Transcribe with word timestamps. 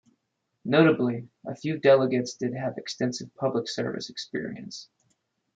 Notably, 0.65 1.29
a 1.45 1.53
few 1.53 1.77
delegates 1.77 2.33
did 2.33 2.55
have 2.55 2.79
extensive 2.79 3.29
public 3.35 3.69
service 3.69 4.09
experience. 4.09 4.89